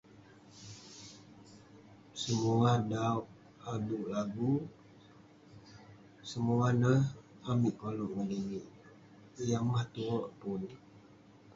[2.21, 3.25] Semua dauk
[3.71, 4.53] ayuk lagu
[6.31, 7.01] semua neh
[7.51, 8.65] amik koluek ngeninek
[9.47, 10.61] yah mah tuek pun